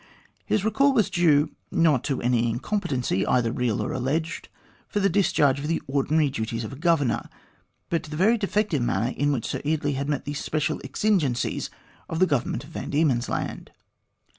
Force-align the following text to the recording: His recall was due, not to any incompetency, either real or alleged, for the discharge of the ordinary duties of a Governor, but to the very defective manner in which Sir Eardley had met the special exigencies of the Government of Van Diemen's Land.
His 0.47 0.65
recall 0.65 0.93
was 0.93 1.11
due, 1.11 1.51
not 1.69 2.03
to 2.05 2.23
any 2.23 2.49
incompetency, 2.49 3.23
either 3.27 3.51
real 3.51 3.83
or 3.83 3.93
alleged, 3.93 4.49
for 4.87 4.99
the 4.99 5.09
discharge 5.09 5.59
of 5.59 5.67
the 5.67 5.79
ordinary 5.85 6.31
duties 6.31 6.63
of 6.63 6.73
a 6.73 6.75
Governor, 6.75 7.29
but 7.87 8.01
to 8.01 8.09
the 8.09 8.17
very 8.17 8.39
defective 8.39 8.81
manner 8.81 9.13
in 9.15 9.31
which 9.31 9.45
Sir 9.45 9.61
Eardley 9.63 9.93
had 9.93 10.09
met 10.09 10.25
the 10.25 10.33
special 10.33 10.81
exigencies 10.83 11.69
of 12.09 12.17
the 12.17 12.25
Government 12.25 12.63
of 12.63 12.71
Van 12.71 12.89
Diemen's 12.89 13.29
Land. 13.29 13.69